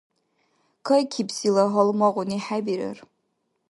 [0.87, 2.97] Кайкибсила гьалмагъуни хӀебирар.